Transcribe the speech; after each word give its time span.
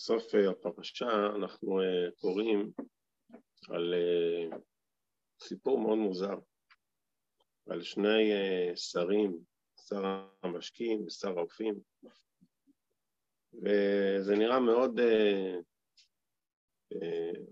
בסוף 0.00 0.34
אה, 0.34 0.50
הפרשה 0.50 1.08
אנחנו 1.36 1.80
אה, 1.80 2.10
קוראים 2.20 2.72
על 3.68 3.94
אה, 3.94 4.56
סיפור 5.42 5.80
מאוד 5.80 5.98
מוזר, 5.98 6.38
על 7.70 7.82
שני 7.82 8.32
שרים, 8.74 9.38
שר 9.88 10.26
המשקים 10.42 11.06
ושר 11.06 11.38
האופים, 11.38 11.74
וזה 13.52 14.36
נראה 14.38 14.60
מאוד 14.60 15.00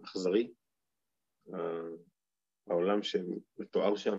אכזרי, 0.04 0.52
העולם 2.66 3.02
שמתואר 3.02 3.96
שם, 3.96 4.16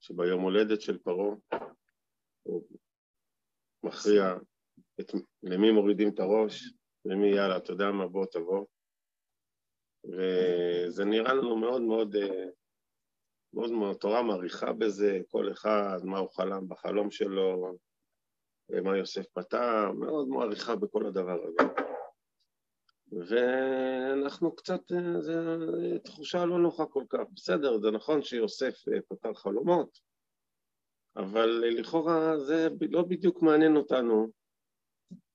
שביום 0.00 0.42
הולדת 0.42 0.80
של 0.80 0.98
פרעה 0.98 1.36
הוא 2.42 2.66
מכריע 3.82 4.34
את, 5.00 5.12
למי 5.42 5.70
מורידים 5.70 6.08
את 6.14 6.18
הראש, 6.18 6.81
למי 7.04 7.28
יאללה, 7.28 7.56
אתה 7.56 7.72
יודע 7.72 7.90
מה, 7.90 8.06
בוא 8.06 8.26
תבוא. 8.26 8.66
וזה 10.04 11.04
נראה 11.04 11.34
לנו 11.34 11.56
מאוד 11.56 11.82
מאוד, 11.82 12.16
מאוד 13.54 13.70
מאוד, 13.72 13.96
התורה 13.96 14.22
מעריכה 14.22 14.72
בזה, 14.72 15.20
כל 15.28 15.52
אחד, 15.52 15.98
מה 16.04 16.18
הוא 16.18 16.30
חלם 16.30 16.68
בחלום 16.68 17.10
שלו, 17.10 17.76
מה 18.84 18.96
יוסף 18.98 19.26
פתר, 19.32 19.92
מאוד 19.92 20.28
מעריכה 20.28 20.76
בכל 20.76 21.06
הדבר 21.06 21.44
הזה. 21.44 21.62
ואנחנו 23.28 24.54
קצת, 24.54 24.80
זו 25.18 25.32
תחושה 26.04 26.44
לא 26.44 26.58
נוחה 26.58 26.86
כל 26.86 27.04
כך. 27.08 27.24
בסדר, 27.32 27.78
זה 27.78 27.90
נכון 27.90 28.22
שיוסף 28.22 28.74
פתר 29.08 29.34
חלומות, 29.34 29.98
אבל 31.16 31.48
לכאורה 31.48 32.38
זה 32.38 32.68
לא 32.90 33.02
בדיוק 33.02 33.42
מעניין 33.42 33.76
אותנו. 33.76 34.41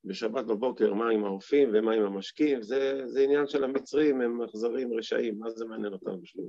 בשבת 0.07 0.45
בבוקר 0.45 0.93
מה 0.93 1.09
עם 1.09 1.25
האופים 1.25 1.69
ומה 1.73 1.93
עם 1.93 2.03
המשקים, 2.03 2.61
זה, 2.61 3.01
זה 3.05 3.23
עניין 3.23 3.47
של 3.47 3.63
המצרים, 3.63 4.21
הם 4.21 4.41
אכזרים 4.41 4.93
רשעים, 4.93 5.39
מה 5.39 5.49
זה 5.49 5.65
מעניין 5.65 5.93
אותם 5.93 6.21
בשביל 6.21 6.45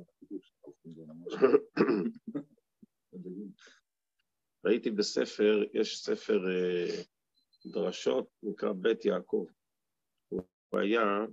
ראיתי 4.65 4.91
בספר, 4.91 5.65
יש 5.75 5.99
ספר 5.99 6.51
אה, 6.51 7.03
דרשות, 7.67 8.29
נקרא 8.43 8.73
בית 8.73 9.05
יעקב. 9.05 9.47
הוא 10.29 10.81
היה 10.81 11.25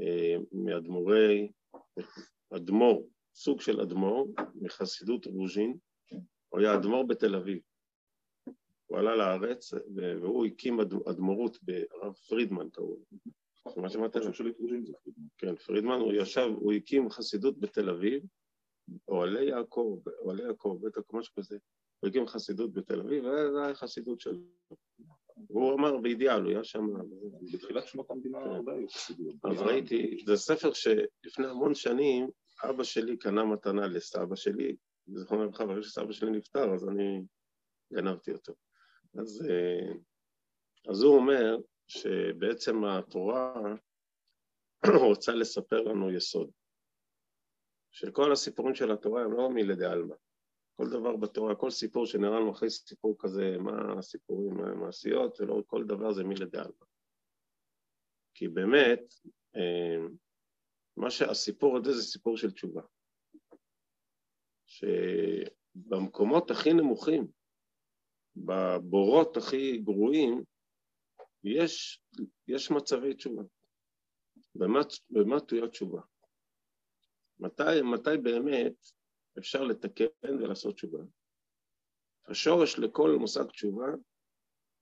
אה, 0.00 0.36
מאדמו"רי, 0.52 1.52
אדמו"ר, 2.56 3.08
סוג 3.34 3.60
של 3.60 3.80
אדמו"ר, 3.80 4.28
מחסידות 4.54 5.26
רוז'ין, 5.26 5.76
הוא 6.48 6.60
היה 6.60 6.74
אדמו"ר 6.74 7.06
בתל 7.06 7.34
אביב. 7.34 7.58
הוא 8.92 8.98
עלה 8.98 9.16
לארץ 9.16 9.74
והוא 9.94 10.46
הקים 10.46 10.80
אדמו"רות 10.80 11.58
ברב 11.62 12.12
פרידמן 12.28 12.70
קראו 12.70 12.96
לו. 12.96 13.82
מה 13.82 13.88
שמעת 13.88 14.16
עליו? 14.16 14.32
כן, 15.38 15.56
פרידמן, 15.56 16.00
הוא 16.00 16.12
ישב, 16.12 16.50
הוא 16.56 16.72
הקים 16.72 17.10
חסידות 17.10 17.60
בתל 17.60 17.90
אביב, 17.90 18.22
אוהלי 19.08 19.44
יעקב, 19.44 19.98
אוהלי 20.18 20.42
יעקב, 20.42 20.78
בטח 20.82 21.00
משהו 21.12 21.34
כזה, 21.34 21.56
הוא 22.00 22.08
הקים 22.08 22.26
חסידות 22.26 22.72
בתל 22.72 23.00
אביב, 23.00 23.24
וזו 23.24 23.64
הייתה 23.64 23.78
חסידות 23.78 24.20
שלו. 24.20 24.38
הוא 25.48 25.74
אמר 25.74 25.96
באידיאל, 25.96 26.42
הוא 26.42 26.50
היה 26.50 26.64
שם... 26.64 26.86
בתחילת 27.52 27.86
שנות 27.86 28.10
המדינה 28.10 28.38
כן. 28.44 28.50
הרבה 28.50 28.72
היו 28.72 28.88
חסידות. 28.88 29.34
אז 29.44 29.60
ראיתי, 29.60 30.16
זה 30.26 30.36
ספר 30.36 30.72
שלפני 30.72 31.46
המון 31.46 31.74
שנים 31.74 32.28
אבא 32.64 32.84
שלי 32.84 33.16
קנה 33.16 33.44
מתנה 33.44 33.86
לסבא 33.86 34.36
שלי, 34.36 34.76
זכרונו 35.06 35.44
לברכה, 35.44 35.66
ברגע 35.66 35.82
שסבא 35.82 36.12
שלי 36.12 36.30
נפטר, 36.30 36.74
אז 36.74 36.88
אני 36.88 37.22
גנבתי 37.92 38.32
אותו. 38.32 38.52
אז, 39.20 39.48
אה, 39.50 39.92
אז 40.90 41.02
הוא 41.02 41.16
אומר 41.16 41.56
שבעצם 41.86 42.84
התורה 42.84 43.54
רוצה 45.08 45.32
לספר 45.32 45.80
לנו 45.80 46.10
יסוד, 46.10 46.50
שכל 47.90 48.32
הסיפורים 48.32 48.74
של 48.74 48.92
התורה 48.92 49.22
הם 49.22 49.32
לא 49.32 49.50
מלידי 49.50 49.86
עלמא. 49.86 50.14
כל 50.76 50.90
דבר 50.90 51.16
בתורה, 51.16 51.54
כל 51.54 51.70
סיפור 51.70 52.06
שנראה 52.06 52.40
לנו 52.40 52.50
אחרי 52.50 52.70
סיפור 52.70 53.16
כזה, 53.18 53.58
מה 53.58 53.98
הסיפורים 53.98 54.60
המעשיות, 54.60 55.40
ולא 55.40 55.62
כל 55.66 55.84
דבר 55.84 56.12
זה 56.12 56.24
מלידי 56.24 56.58
עלמא. 56.58 56.86
כי 58.34 58.48
באמת, 58.48 59.00
אה, 59.56 60.06
מה 60.96 61.10
שהסיפור 61.10 61.76
הזה 61.76 61.92
זה 61.92 62.02
סיפור 62.02 62.36
של 62.36 62.50
תשובה. 62.50 62.82
שבמקומות 64.66 66.50
הכי 66.50 66.72
נמוכים, 66.72 67.26
בבורות 68.36 69.36
הכי 69.36 69.78
גרועים, 69.78 70.42
יש, 71.44 72.02
יש 72.48 72.70
מצבי 72.70 73.14
תשובה. 73.14 73.42
במה, 74.54 74.80
במה 75.10 75.40
תלויה 75.40 75.68
תשובה? 75.68 76.00
מתי, 77.38 77.82
מתי 77.92 78.16
באמת 78.22 78.74
אפשר 79.38 79.62
לתקן 79.62 80.34
ולעשות 80.40 80.74
תשובה? 80.74 80.98
השורש 82.28 82.78
לכל 82.78 83.10
מושג 83.20 83.44
תשובה 83.44 83.86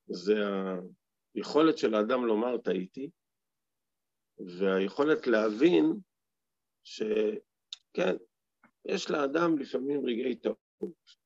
זה 0.06 0.34
היכולת 1.34 1.78
של 1.78 1.94
האדם 1.94 2.24
לומר 2.26 2.58
טעיתי, 2.58 3.10
והיכולת 4.58 5.26
להבין 5.26 5.84
שכן, 6.84 8.16
יש 8.84 9.10
לאדם 9.10 9.58
לפעמים 9.58 10.06
רגעי 10.06 10.36
טעות. 10.36 11.19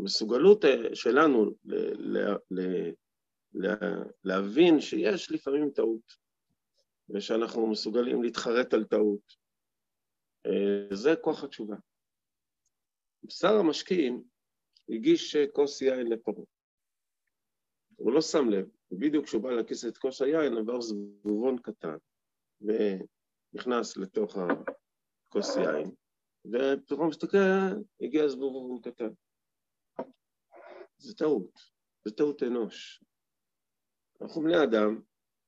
המסוגלות 0.00 0.64
אה, 0.64 0.94
שלנו 0.94 1.50
להבין 4.24 4.80
שיש 4.80 5.32
לפעמים 5.32 5.70
טעות, 5.70 6.12
ושאנחנו 7.08 7.66
מסוגלים 7.66 8.22
להתחרט 8.22 8.74
על 8.74 8.84
טעות. 8.84 9.32
אה, 10.46 10.96
זה 10.96 11.10
כוח 11.20 11.44
התשובה. 11.44 11.76
שר 13.28 13.54
המשקיעים 13.56 14.22
הגיש 14.88 15.36
כוס 15.36 15.82
יין 15.82 16.06
לפרעה. 16.06 16.44
הוא 17.96 18.12
לא 18.12 18.20
שם 18.20 18.48
לב, 18.48 18.68
בדיוק 18.92 19.24
כשהוא 19.24 19.42
בא 19.42 19.50
להקיס 19.50 19.84
את 19.84 19.98
כוס 19.98 20.22
היין 20.22 20.56
עבר 20.56 20.80
זבובון 20.80 21.58
קטן 21.58 21.96
ונכנס 22.60 23.96
לתוך 23.96 24.36
הכוס 24.36 25.56
יין, 25.56 25.90
ופרעה 26.44 27.08
מסתכל, 27.08 27.38
הגיע 28.00 28.28
זבובון 28.28 28.80
קטן. 28.80 29.10
זה 31.10 31.16
טעות, 31.16 31.60
זה 32.04 32.14
טעות 32.14 32.42
אנוש. 32.42 33.04
אנחנו 34.20 34.42
בני 34.42 34.62
אדם, 34.62 35.00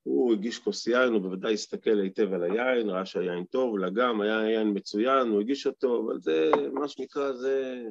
הוא 0.03 0.35
הגיש 0.35 0.59
כוס 0.59 0.87
יין, 0.87 1.13
הוא 1.13 1.23
בוודאי 1.23 1.55
הסתכל 1.55 2.01
היטב 2.03 2.33
על 2.33 2.43
היין, 2.43 2.91
ראה 2.91 3.07
שהיין 3.07 3.45
טוב, 3.45 3.79
לגם, 3.79 4.21
היה 4.21 4.51
יין 4.51 4.69
מצוין, 4.75 5.29
הוא 5.29 5.41
הגיש 5.41 5.67
אותו, 5.67 6.03
אבל 6.07 6.21
זה, 6.21 6.51
מה 6.73 6.89
שנקרא, 6.89 7.33
זה... 7.33 7.83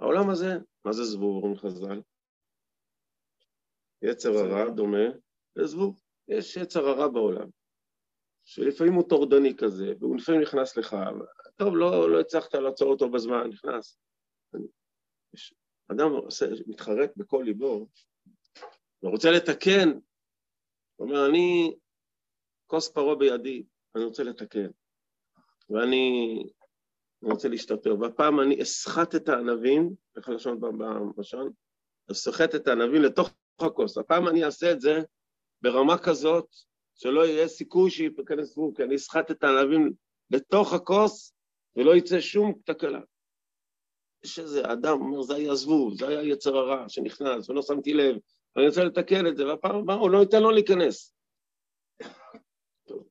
העולם 0.00 0.30
הזה, 0.30 0.58
מה 0.84 0.92
זה 0.92 1.04
זבוב, 1.04 1.44
אומרים 1.44 1.56
חז"ל? 1.56 2.00
יצר 4.02 4.30
הרע 4.38 4.70
דומה 4.70 5.06
לזבוב. 5.56 6.00
יש 6.28 6.56
יצר 6.56 6.88
הרע 6.88 7.08
בעולם, 7.08 7.48
שלפעמים 8.44 8.94
הוא 8.94 9.08
טורדני 9.08 9.56
כזה, 9.56 9.92
והוא 10.00 10.16
לפעמים 10.16 10.40
נכנס 10.40 10.76
לך, 10.76 10.96
טוב, 11.56 11.76
לא, 11.76 12.10
לא 12.10 12.20
הצלחת 12.20 12.54
לעצור 12.54 12.90
אותו 12.90 13.10
בזמן, 13.10 13.48
נכנס. 13.48 13.98
יש 15.34 15.54
אדם 15.92 16.10
מתחרט 16.66 17.12
בכל 17.16 17.42
ליבו 17.46 17.86
ורוצה 19.02 19.30
לתקן, 19.30 19.88
הוא 20.96 21.08
אומר, 21.08 21.26
אני, 21.26 21.74
כוס 22.66 22.88
פרעה 22.88 23.14
בידי, 23.14 23.62
אני 23.96 24.04
רוצה 24.04 24.22
לתקן, 24.22 24.66
ואני 25.70 26.42
רוצה 27.22 27.48
להשתפר, 27.48 28.00
והפעם 28.00 28.40
אני 28.40 28.62
אסחט 28.62 29.14
את 29.14 29.28
הענבים, 29.28 29.94
איך 30.16 30.28
לשון 30.28 30.60
במשון? 30.60 31.52
אסחט 32.10 32.54
את 32.54 32.68
הענבים 32.68 33.02
לתוך 33.02 33.30
הכוס, 33.60 33.98
הפעם 33.98 34.28
אני 34.28 34.44
אעשה 34.44 34.72
את 34.72 34.80
זה 34.80 34.98
ברמה 35.62 35.98
כזאת 35.98 36.46
שלא 36.94 37.26
יהיה 37.26 37.48
סיכוי 37.48 37.90
שייכנס 37.90 38.52
גבול, 38.52 38.72
כי 38.76 38.82
אני 38.82 38.96
אסחט 38.96 39.30
את 39.30 39.44
הענבים 39.44 39.92
לתוך 40.30 40.72
הכוס 40.72 41.32
ולא 41.76 41.96
יצא 41.96 42.20
שום 42.20 42.52
תקלה. 42.64 43.00
יש 44.24 44.38
איזה 44.38 44.72
אדם, 44.72 45.00
אומר, 45.00 45.22
זה 45.22 45.34
היה 45.34 45.54
זבוב, 45.54 45.94
זה 45.98 46.08
היה 46.08 46.22
יצר 46.22 46.56
הרע 46.56 46.88
שנכנס, 46.88 47.50
ולא 47.50 47.62
שמתי 47.62 47.94
לב, 47.94 48.16
ואני 48.56 48.68
רוצה 48.68 48.84
לתקן 48.84 49.26
את 49.26 49.36
זה, 49.36 49.46
והפעם 49.46 49.76
הבאה 49.76 49.96
הוא 49.96 50.10
לא 50.10 50.18
ייתן 50.18 50.42
לו 50.42 50.50
להיכנס. 50.50 51.14
טוב. 52.84 53.08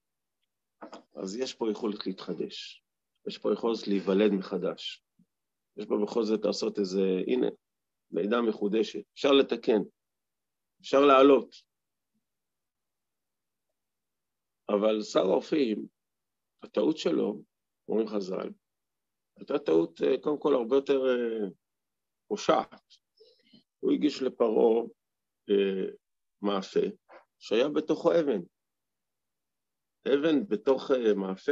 אז 1.16 1.36
יש 1.36 1.54
פה 1.54 1.72
יכולת 1.72 2.07
להתחדש, 2.07 2.84
יש 3.28 3.38
פה 3.38 3.54
יכולת 3.54 3.88
להיוולד 3.88 4.31
מחדש. 4.31 5.02
יש 5.78 5.86
פה 5.86 5.96
בכל 6.04 6.24
זאת 6.24 6.46
לעשות 6.46 6.80
איזה, 6.80 7.02
הנה, 7.28 7.48
לידה 8.12 8.42
מחודשת, 8.42 9.04
אפשר 9.13 9.31
לתקן, 9.31 9.81
אפשר 10.81 11.00
לעלות. 11.00 11.56
אבל 14.69 15.01
שר 15.01 15.25
האופים, 15.31 15.88
הטעות 16.63 16.98
שלו, 16.98 17.42
אומרים 17.88 18.08
חז"ל, 18.08 18.50
הייתה 19.38 19.60
טעות 19.60 20.02
אה, 20.02 20.18
קודם 20.22 20.40
כל 20.40 20.54
הרבה 20.54 20.76
יותר 20.76 21.06
אה, 21.06 21.48
פושעת. 22.28 22.82
הוא 23.80 23.92
הגיש 23.92 24.22
לפרעה 24.22 24.84
אה, 25.50 25.86
מאפה 26.42 26.80
שהיה 27.40 27.70
בתוכו 27.70 28.12
אבן. 28.20 28.42
אבן 30.14 30.48
בתוך 30.48 30.92
אה, 30.92 31.14
מאפה 31.14 31.52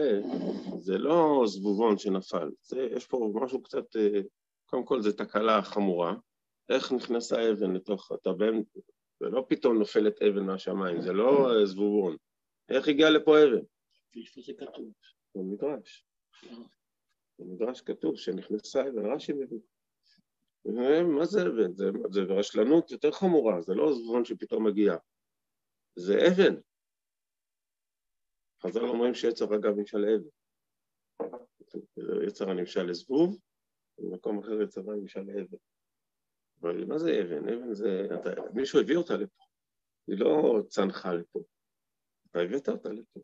זה 0.80 0.98
לא 0.98 1.44
זבובון 1.46 1.98
שנפל, 1.98 2.50
זה, 2.62 2.88
יש 2.96 3.08
פה 3.08 3.32
משהו 3.36 3.64
קצת, 3.64 3.96
אה, 3.96 4.22
קודם 4.66 4.86
כל 4.86 5.02
זה 5.02 5.18
תקלה 5.18 5.62
חמורה, 5.62 6.16
איך 6.70 6.92
נכנסה 6.92 7.52
אבן 7.52 7.74
לתוך, 7.74 8.12
אתה 8.22 8.34
בין, 8.34 8.64
זה 9.20 9.30
לא 9.30 9.46
פתאום 9.50 9.78
נופלת 9.78 10.22
אבן 10.22 10.46
מהשמיים, 10.46 11.02
זה 11.02 11.14
לא 11.14 11.52
אה, 11.52 11.66
זבובון, 11.66 12.18
איך 12.70 12.88
הגיע 12.88 13.10
לפה 13.10 13.44
אבן? 13.44 13.64
איפה 14.16 14.42
זה 14.42 14.54
כתוב? 14.54 14.92
במדרש. 15.36 16.06
במדרש 17.40 17.82
כתוב 17.82 18.18
שנכנסה 18.18 18.82
אבן, 18.82 19.06
רש"י 19.06 19.34
מביא. 19.34 19.60
מה 21.18 21.26
זה 21.26 21.42
אבן? 21.42 21.74
זה, 21.74 21.86
זה 22.12 22.22
רשלנות 22.22 22.92
יותר 22.92 23.12
חמורה, 23.12 23.62
זה 23.62 23.74
לא 23.74 23.94
זבובון 23.94 24.26
שפתאום 24.26 24.68
מגיע. 24.68 24.94
זה 25.96 26.14
אבן. 26.28 26.56
חז"ל 28.64 28.86
אומרים 28.86 29.14
שיצר 29.14 29.56
אגב 29.56 29.78
נמשל 29.78 29.98
לאבן. 29.98 30.30
יצר 32.28 32.50
הנמשל 32.50 32.84
לזבוב, 32.84 33.40
במקום 33.98 34.40
אחר 34.40 34.62
יצר 34.62 34.92
הנמשל 34.92 35.20
לאבן. 35.20 35.58
אבל 36.62 36.86
מה 36.86 36.98
זה 36.98 37.22
אבן? 37.22 37.50
אבן 37.50 37.74
זה... 37.74 38.08
אתה, 38.16 38.30
מישהו 38.54 38.80
הביא 38.80 38.98
אותה 38.98 39.14
לפה. 39.14 39.44
היא 40.08 40.20
לא 40.20 40.62
צנחה 40.68 41.14
לפה. 41.14 41.44
אתה 42.32 42.40
הבאת 42.40 42.70
אותה 42.70 42.90
לפה. 42.90 43.20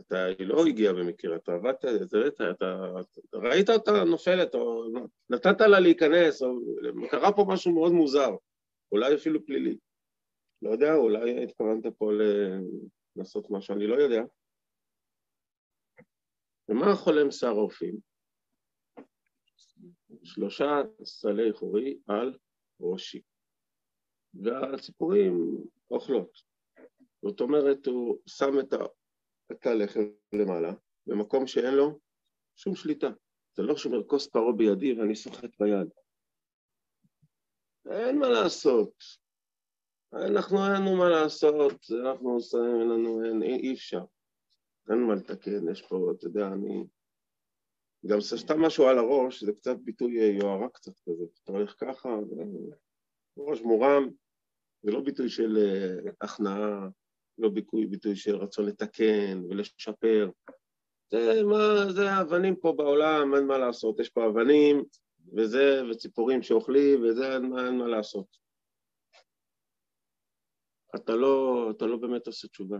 אתה, 0.00 0.24
היא 0.24 0.46
לא 0.46 0.66
הגיעה 0.66 0.92
במקרה, 0.92 1.36
אתה 1.36 1.52
עבדת, 1.52 1.84
אתה, 1.84 2.50
אתה, 2.50 2.50
אתה 2.50 3.36
ראית 3.38 3.70
אותה 3.70 4.04
נופלת, 4.04 4.54
או 4.54 4.84
נתת 5.30 5.60
לה 5.60 5.80
להיכנס, 5.80 6.42
או 6.42 6.48
קרה 7.10 7.32
פה 7.32 7.44
משהו 7.48 7.74
מאוד 7.74 7.92
מוזר, 7.92 8.30
אולי 8.92 9.14
אפילו 9.14 9.46
פלילי. 9.46 9.76
לא 10.62 10.70
יודע, 10.70 10.94
אולי 10.94 11.44
התכוונת 11.44 11.86
פה 11.98 12.10
לעשות 13.16 13.50
משהו, 13.50 13.74
אני 13.74 13.86
לא 13.86 13.94
יודע. 13.94 14.22
ומה 16.68 16.94
חולם 16.94 17.30
שר 17.30 17.46
האופים? 17.46 17.96
שלושה 20.24 20.82
סלי 21.04 21.52
חורי 21.52 21.98
על 22.06 22.38
ראשי. 22.80 23.22
והציפורים 24.34 25.64
אוכלות. 25.90 26.38
זאת 27.22 27.40
אומרת, 27.40 27.86
הוא 27.86 28.18
שם 28.26 28.60
את, 28.60 28.72
את 29.52 29.66
הלחם 29.66 30.00
למעלה, 30.32 30.72
במקום 31.06 31.46
שאין 31.46 31.74
לו 31.74 31.98
שום 32.56 32.74
שליטה. 32.74 33.08
זה 33.56 33.62
לא 33.62 33.76
שומר 33.76 34.06
כוס 34.06 34.26
פרעה 34.26 34.52
בידי 34.52 34.92
ואני 34.92 35.16
סוחט 35.16 35.50
ביד. 35.60 35.88
אין 37.90 38.18
מה 38.18 38.28
לעשות. 38.28 38.94
אנחנו 40.12 40.64
אין 40.64 40.72
לנו 40.72 40.96
מה 40.96 41.08
לעשות, 41.08 41.86
אנחנו 42.06 42.30
עושים, 42.30 42.60
אין 42.80 42.88
לנו, 42.88 43.24
אין, 43.24 43.42
אי 43.42 43.74
אפשר. 43.74 44.04
אין 44.90 44.98
מה 44.98 45.14
לתקן, 45.14 45.68
יש 45.72 45.82
פה, 45.82 46.12
אתה 46.16 46.26
יודע, 46.26 46.46
אני... 46.46 46.84
גם 48.06 48.20
סתם 48.20 48.60
משהו 48.60 48.86
על 48.86 48.98
הראש, 48.98 49.44
זה 49.44 49.52
קצת 49.52 49.76
ביטוי 49.84 50.12
יוהרה 50.14 50.68
קצת 50.68 50.92
כזה. 51.04 51.24
אתה 51.44 51.52
הולך 51.52 51.74
ככה, 51.78 52.08
ראש 53.36 53.60
מורם, 53.60 54.10
זה 54.82 54.90
לא 54.90 55.00
ביטוי 55.00 55.28
של 55.28 55.56
אה, 55.56 56.10
הכנעה, 56.20 56.88
לא 57.38 57.48
ביטוי, 57.48 57.86
ביטוי 57.86 58.16
של 58.16 58.36
רצון 58.36 58.66
לתקן 58.66 59.42
ולשפר. 59.48 60.30
זה 61.10 61.42
מה, 61.44 61.92
זה 61.92 62.10
האבנים 62.10 62.56
פה 62.56 62.72
בעולם, 62.76 63.34
אין 63.34 63.46
מה 63.46 63.58
לעשות, 63.58 64.00
יש 64.00 64.08
פה 64.08 64.26
אבנים, 64.26 64.84
וזה, 65.36 65.82
וציפורים 65.90 66.42
שאוכלים, 66.42 67.04
וזה, 67.04 67.34
אין 67.34 67.50
מה, 67.50 67.66
אין 67.66 67.78
מה 67.78 67.86
לעשות. 67.86 68.26
אתה 70.96 71.16
לא, 71.16 71.66
אתה 71.76 71.86
לא 71.86 71.96
באמת 71.96 72.26
עושה 72.26 72.48
תשובה. 72.48 72.78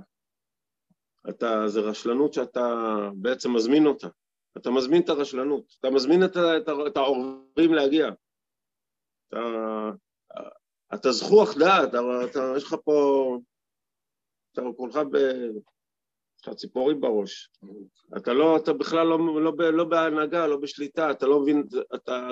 אתה, 1.31 1.69
זה 1.69 1.81
רשלנות 1.81 2.33
שאתה 2.33 2.97
בעצם 3.17 3.55
מזמין 3.55 3.87
אותה. 3.87 4.09
אתה 4.57 4.71
מזמין 4.71 5.03
את 5.03 5.09
הרשלנות, 5.09 5.77
אתה 5.81 5.91
מזמין 5.91 6.25
את, 6.25 6.37
את, 6.37 6.69
את 6.87 6.97
העורבים 6.97 7.75
להגיע. 7.75 8.09
אתה, 9.29 9.39
אתה 10.95 11.13
זכוח 11.13 11.59
דעת, 11.59 11.95
אבל 11.95 12.27
אתה, 12.31 12.55
יש 12.57 12.65
לך 12.65 12.77
פה, 12.85 13.39
אתה 14.53 14.63
כולך 14.77 14.97
ב... 14.97 15.17
יש 16.43 16.49
לך 16.49 16.55
ציפורים 16.55 17.01
בראש. 17.01 17.51
אתה 18.17 18.33
לא, 18.33 18.57
אתה 18.57 18.73
בכלל 18.73 19.07
לא, 19.07 19.19
לא, 19.43 19.73
לא 19.73 19.85
בהנהגה, 19.85 20.47
לא 20.47 20.57
בשליטה, 20.57 21.11
אתה 21.11 21.27
לא 21.27 21.41
מבין, 21.43 21.63
אתה, 21.95 22.29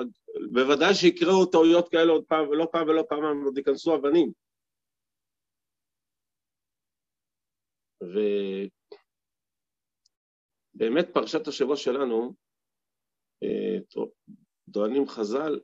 בוודאי 0.51 0.93
שיקראו 0.93 1.45
טעויות 1.45 1.89
כאלה 1.89 2.11
עוד 2.11 2.25
פעם, 2.27 2.49
ולא 2.49 2.67
פעם 2.71 2.87
ולא 2.87 3.03
פעם, 3.09 3.43
עוד 3.43 3.57
ייכנסו 3.57 3.95
אבנים. 3.95 4.31
ובאמת 10.75 11.07
פרשת 11.13 11.47
השבוע 11.47 11.75
שלנו, 11.75 12.33
אה, 13.43 13.77
טוענים 14.73 15.07
חז"ל, 15.07 15.59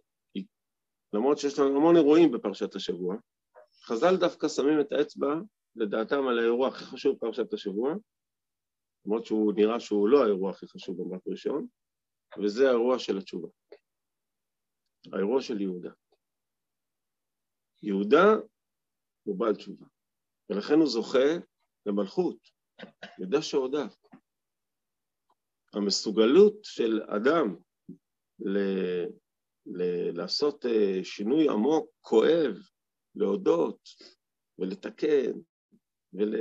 למרות 1.14 1.38
שיש 1.38 1.60
לנו 1.60 1.78
המון 1.78 1.96
אירועים 1.96 2.32
בפרשת 2.32 2.76
השבוע, 2.76 3.16
חז"ל 3.84 4.16
דווקא 4.20 4.48
שמים 4.48 4.80
את 4.82 4.92
האצבע, 4.92 5.36
לדעתם, 5.78 6.28
על 6.28 6.40
האירוע 6.40 6.68
הכי 6.68 6.84
חשוב 6.86 7.16
בפרשת 7.16 7.54
השבוע, 7.54 7.94
למרות 9.06 9.26
שהוא 9.26 9.54
נראה 9.56 9.80
שהוא 9.80 10.10
לא 10.10 10.24
האירוע 10.24 10.52
הכי 10.52 10.68
חשוב 10.68 10.98
במבט 11.02 11.28
ראשון, 11.28 11.68
וזה 12.44 12.68
האירוע 12.68 13.00
של 13.00 13.18
התשובה. 13.18 13.48
האירוע 15.14 15.42
של 15.42 15.62
יהודה. 15.62 15.92
יהודה 17.84 18.26
הוא 19.24 19.40
בעל 19.40 19.56
תשובה, 19.56 19.86
ולכן 20.50 20.74
הוא 20.74 20.88
זוכה 20.88 21.28
למלכות, 21.86 22.38
ידע 23.20 23.42
שהודה. 23.42 23.86
המסוגלות 25.74 26.54
של 26.64 27.02
אדם 27.02 27.56
ל... 28.40 28.58
ל... 29.66 30.12
לעשות 30.18 30.66
אה, 30.66 31.04
שינוי 31.04 31.50
עמוק, 31.50 31.92
כואב, 32.02 32.56
להודות 33.16 33.80
ולתקן 34.60 35.32
ול... 36.18 36.36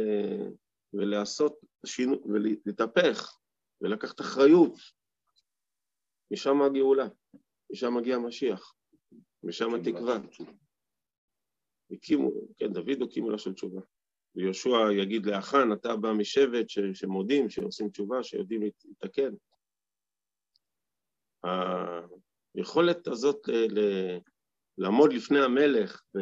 ולעשות 0.94 1.60
שינוי, 1.86 2.18
ולהתהפך 2.18 3.38
ולקחת 3.80 4.20
אחריות, 4.20 4.72
משם 6.30 6.62
הגאולה, 6.62 7.06
משם 7.72 7.96
מגיע 7.96 8.16
המשיח, 8.16 8.74
משם 9.42 9.74
התקווה. 9.74 10.18
הקימו, 11.90 12.30
כן, 12.56 12.72
דוד 12.72 13.02
הקימו 13.02 13.30
לה 13.30 13.38
של 13.38 13.52
תשובה. 13.52 13.80
ויהושע 14.34 14.92
יגיד 15.02 15.26
לאחן, 15.26 15.72
אתה 15.72 15.96
בא 15.96 16.12
משבט 16.12 16.66
שמודים, 16.94 17.50
שעושים 17.50 17.90
תשובה, 17.90 18.22
שיודעים 18.22 18.60
להתקן. 18.62 19.34
היכולת 22.54 23.06
הזאת 23.06 23.48
ל... 23.48 23.80
לעמוד 24.78 25.12
לפני 25.12 25.38
המלך 25.38 26.02
ו... 26.16 26.20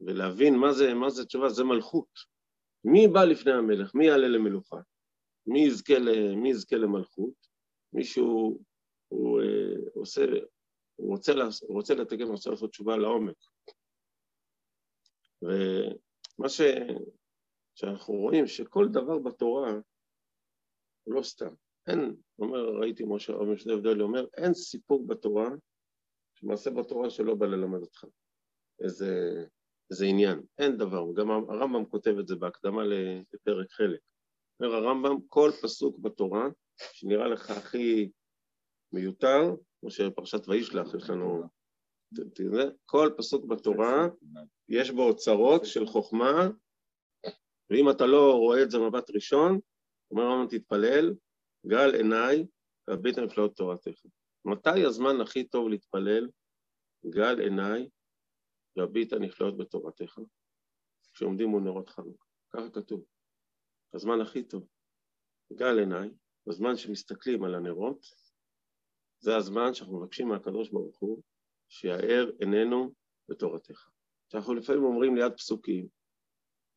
ולהבין 0.00 0.54
מה 0.54 0.72
זה, 0.72 0.94
מה 0.94 1.10
זה 1.10 1.24
תשובה, 1.24 1.48
זה 1.48 1.64
מלכות. 1.64 2.39
מי 2.84 3.08
בא 3.08 3.24
לפני 3.24 3.52
המלך? 3.52 3.94
מי 3.94 4.06
יעלה 4.06 4.28
למלוכה? 4.28 4.80
מי 5.46 5.60
יזכה. 5.60 5.94
מי 6.36 6.50
יזכה 6.50 6.76
למלכות? 6.76 7.46
מישהו 7.92 8.58
הוא, 9.08 9.40
אה, 9.40 9.90
עושה, 9.94 10.24
הוא 10.96 11.10
רוצה, 11.10 11.34
לעשות, 11.34 11.68
הוא 11.68 11.76
רוצה 11.76 11.94
לתקן, 11.94 12.22
הוא 12.22 12.32
רוצה 12.32 12.50
לעשות 12.50 12.70
תשובה 12.70 12.96
לעומק. 12.96 13.36
ו... 15.42 15.48
מה 16.38 16.48
ש... 16.48 16.60
שאנחנו 17.74 18.14
רואים 18.14 18.46
שכל 18.46 18.88
דבר 18.88 19.18
בתורה 19.18 19.72
הוא 21.04 21.14
לא 21.14 21.22
סתם. 21.22 21.54
אין, 21.86 22.16
אומר, 22.38 22.70
ראיתי 22.80 23.04
משה 23.06 23.32
רבי 23.32 23.52
משנה 23.52 23.72
הבדל, 23.72 24.02
אומר, 24.02 24.26
אין 24.36 24.54
סיפור 24.54 25.06
בתורה, 25.06 25.48
שמעשה 26.34 26.70
בתורה 26.70 27.10
שלא 27.10 27.34
בא 27.34 27.46
ללמד 27.46 27.80
אותך 27.80 28.04
איזה, 28.80 29.44
איזה 29.90 30.06
עניין, 30.06 30.40
אין 30.58 30.76
דבר, 30.76 31.04
גם 31.16 31.30
הרמב"ם 31.30 31.84
כותב 31.84 32.14
את 32.20 32.26
זה 32.26 32.36
בהקדמה 32.36 32.82
לפרק 33.34 33.70
חלק. 33.70 34.00
אומר 34.60 34.74
הרמב"ם, 34.74 35.16
כל 35.28 35.50
פסוק 35.62 35.98
בתורה 35.98 36.48
שנראה 36.92 37.28
לך 37.28 37.50
הכי 37.50 38.10
מיותר, 38.92 39.40
כמו 39.80 39.90
שפרשת 39.90 40.48
וישלח, 40.48 40.94
יש 40.94 41.10
לנו 41.10 41.42
כל 42.86 43.10
פסוק 43.16 43.44
בתורה 43.44 44.08
יש 44.68 44.90
בו 44.90 45.02
אוצרות 45.02 45.64
של 45.64 45.86
חוכמה, 45.86 46.48
ואם 47.70 47.90
אתה 47.90 48.06
לא 48.06 48.32
רואה 48.32 48.62
את 48.62 48.70
זה 48.70 48.78
מבט 48.78 49.10
ראשון, 49.10 49.58
אומר 50.10 50.24
רמב"ם 50.24 50.58
תתפלל, 50.58 51.14
גל 51.66 51.94
עיניי 51.94 52.46
והביט 52.88 53.18
נפלאות 53.18 53.56
תורתך. 53.56 54.00
מתי 54.44 54.84
הזמן 54.86 55.20
הכי 55.20 55.44
טוב 55.44 55.68
להתפלל? 55.68 56.28
גל 57.06 57.40
עיניי 57.40 57.88
והביט 58.80 59.12
הנפלאות 59.12 59.56
בתורתך, 59.56 60.18
כשעומדים 61.12 61.48
מול 61.48 61.62
נרות 61.62 61.88
חנוכה. 61.88 62.24
ככה 62.50 62.70
כתוב. 62.70 63.04
הזמן 63.94 64.20
הכי 64.20 64.42
טוב. 64.42 64.66
גל 65.52 65.78
עיניי, 65.78 66.10
בזמן 66.46 66.76
שמסתכלים 66.76 67.44
על 67.44 67.54
הנרות, 67.54 68.06
זה 69.18 69.36
הזמן 69.36 69.74
שאנחנו 69.74 70.00
מבקשים 70.00 70.28
מהקדוש 70.28 70.70
ברוך 70.70 70.98
הוא 70.98 71.22
שיאר 71.68 72.30
עינינו 72.40 72.94
בתורתך. 73.28 73.88
שאנחנו 74.28 74.54
לפעמים 74.54 74.84
אומרים 74.84 75.16
ליד 75.16 75.32
פסוקים, 75.32 75.88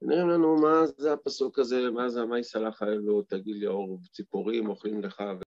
נראים 0.01 0.29
לנו 0.29 0.55
מה 0.61 0.85
זה 0.97 1.13
הפסוק 1.13 1.59
הזה, 1.59 1.91
מה 1.91 2.09
זה 2.09 2.21
המאי 2.21 2.43
סלח 2.43 2.81
האלו, 2.81 3.21
תגיד 3.21 3.55
לי 3.55 3.67
אור 3.67 3.99
ציפורים 4.11 4.69
אוכלים 4.69 5.01
לך 5.01 5.21